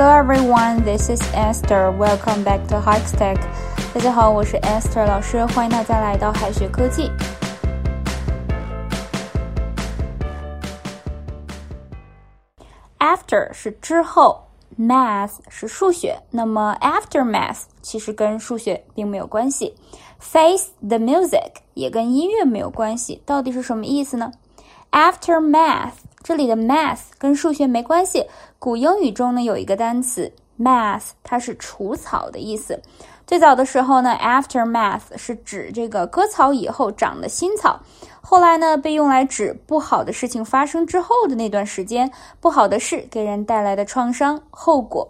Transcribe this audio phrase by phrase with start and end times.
[0.00, 1.90] Hello everyone, this is Esther.
[1.90, 3.36] Welcome back to High Stack.
[3.92, 7.10] 大家好，我是 Esther 老师，欢迎大家来到海学科技。
[12.98, 14.46] After 是之后
[14.80, 19.74] ，math 是数学，那么 after math 其实跟数学并没有关系。
[20.18, 24.32] Face the music 也跟音乐没有关系，到底是什么意思呢
[24.92, 28.24] ？After math 这里的 math 跟数学没关系。
[28.58, 32.80] 古英语中呢有一个单词 math，它是除草的意思。
[33.26, 37.80] 最早的时候呢，aftermath 是指这个割草以后长的新草。
[38.20, 42.10] 后来呢，被用来指不好的事情发生之后的那段时间，
[42.40, 45.08] 不好的事给人带来的创伤、后果。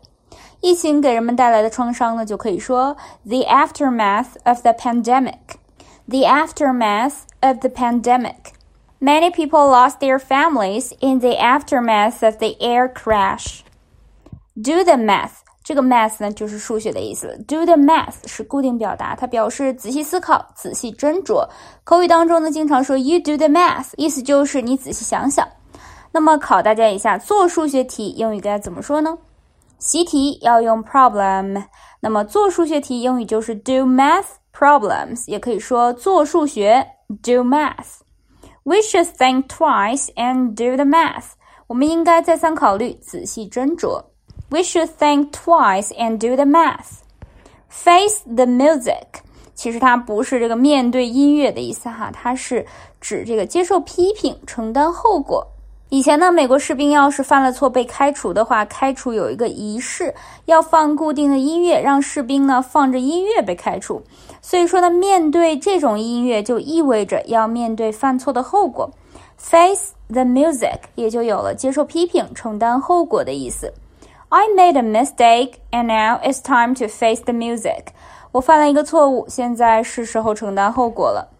[0.60, 8.59] 疫情给人们带来的创伤呢，就可以说 the aftermath of the pandemic，the aftermath of the pandemic。
[9.02, 13.64] Many people lost their families in the aftermath of the air crash.
[14.60, 15.40] Do the math。
[15.64, 17.28] 这个 math 呢，就是数学的意思。
[17.48, 21.48] Do the math 是固定表达，它表示仔细思考、仔细斟酌。
[21.82, 25.48] 口语当中呢，经常说 You do the math，意思就是你仔细想想。
[26.12, 29.16] 那么考大家一下，做数学题英语该怎么说呢？
[29.78, 31.64] 习题要用 problem，
[32.00, 36.86] 那么做数学题英语就是 do math problems，也可以说做数学
[37.22, 38.00] do math。
[38.64, 41.32] We should think twice and do the math。
[41.66, 44.04] 我们应该再三考虑，仔细斟酌。
[44.50, 46.98] We should think twice and do the math.
[47.70, 49.22] Face the music。
[49.54, 52.66] 其实它不是这个面对音乐的意思哈，它是
[53.00, 55.49] 指这个接受批评，承担后果。
[55.92, 64.00] 以前呢，美国士兵要是犯了错被开除的话，开除有一个仪式，要放固定的音乐，让士兵呢放着音乐被开除。
[64.40, 68.88] 所以说呢，面对这种音乐就意味着要面对犯错的后果
[69.36, 73.72] ，face the music 也就有了接受批评、承担后果的意思。
[74.28, 77.86] I made a mistake and now it's time to face the music。
[78.30, 81.39] 我犯了一个错误，现在是时候承担后果了。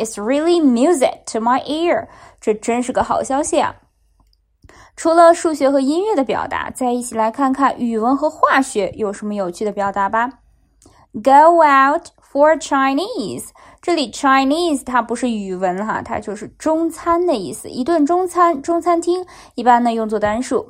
[0.00, 2.08] It's really music to my ear。
[2.40, 3.74] 这真是个好消息啊！
[4.96, 10.30] 除了数学和音乐的表达，再一起来看看语文和化学有什么有趣的表达吧。
[11.22, 13.48] Go out for Chinese。
[13.82, 20.62] 这里 Chinese 它不是语文哈，它就是中餐的意思，一顿中餐，中餐厅一般呢用作单数。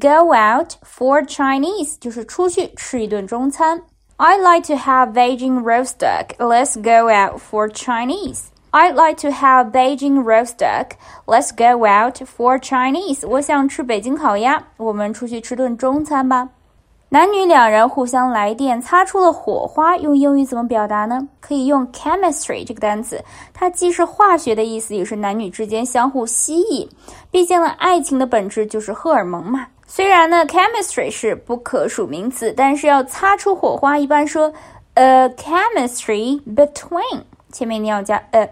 [0.00, 3.82] Go out for Chinese 就是出去吃一顿中餐。
[4.18, 6.36] I like to have Beijing roast duck.
[6.38, 8.50] Let's go out for Chinese.
[8.78, 10.98] I'd like to have Beijing roast duck.
[11.26, 13.26] Let's go out for Chinese.
[13.26, 16.50] 我想吃北京烤鸭，我们出去吃顿中餐吧。
[17.08, 21.26] 男女两人互相来电，擦出了火花，用英语怎么表达呢？
[21.40, 23.18] 可以用 chemistry 这个单词，
[23.54, 26.86] 它既是化学的意思，也是男女之间相互吸引。
[27.30, 29.66] 毕竟呢，爱情的本质就是荷尔蒙嘛。
[29.86, 34.52] 虽然呢，chemistry 是不可数名词，但是要擦出火花，一般说
[34.94, 38.46] a chemistry between，前面你要加 a。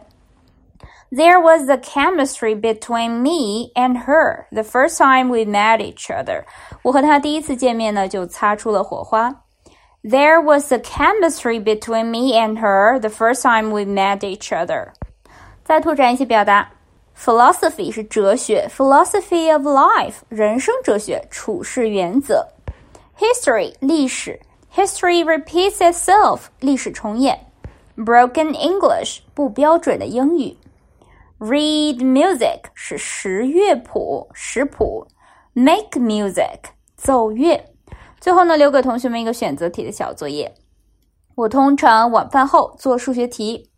[1.12, 6.44] there was the chemistry between me and her the first time we met each other.
[6.82, 6.92] There
[10.40, 14.92] was the chemistry between me and her the first time we met each other.
[14.92, 14.92] other。
[15.64, 16.70] 再拓展一些表达
[17.16, 17.90] ，philosophy
[18.68, 22.46] philosophy of life 人生哲学、处世原则
[23.18, 23.72] ，history
[24.74, 27.40] history repeats itself 历史重演
[27.96, 30.56] ，broken English 不标准的英语。
[31.44, 35.06] Read music 是识乐谱、识谱
[35.54, 37.66] ；make music 奏乐。
[38.18, 40.54] 最后呢，留给同学们一个选择题的小作业。
[41.34, 43.70] 我通常晚饭后做数学题。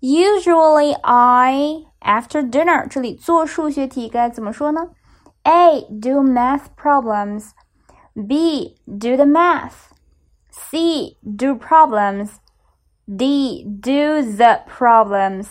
[0.00, 2.88] Usually I after dinner。
[2.88, 4.88] 这里做数学题该怎么说呢
[5.44, 5.82] ？A.
[5.82, 7.50] Do math problems.
[8.26, 8.78] B.
[8.86, 9.92] Do the math.
[10.50, 11.18] C.
[11.36, 12.30] Do problems.
[13.06, 13.64] D.
[13.80, 15.50] Do the problems.